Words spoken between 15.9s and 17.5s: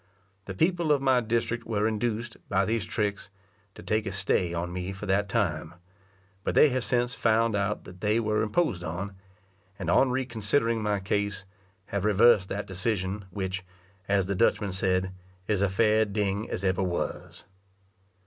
a ding as eber was."